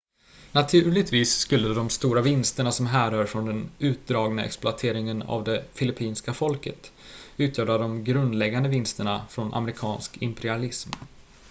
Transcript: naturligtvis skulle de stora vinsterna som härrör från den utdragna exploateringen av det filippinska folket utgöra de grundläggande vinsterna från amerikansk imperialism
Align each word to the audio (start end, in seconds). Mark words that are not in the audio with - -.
naturligtvis 0.51 1.31
skulle 1.33 1.67
de 1.73 1.89
stora 1.89 2.21
vinsterna 2.21 2.71
som 2.71 2.85
härrör 2.85 3.25
från 3.25 3.45
den 3.45 3.69
utdragna 3.79 4.43
exploateringen 4.45 5.21
av 5.21 5.43
det 5.43 5.65
filippinska 5.73 6.33
folket 6.33 6.91
utgöra 7.37 7.77
de 7.77 8.03
grundläggande 8.03 8.69
vinsterna 8.69 9.25
från 9.29 9.53
amerikansk 9.53 10.17
imperialism 10.21 10.89